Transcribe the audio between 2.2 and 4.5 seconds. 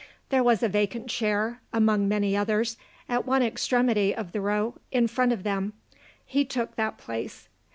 others) at one extremity of the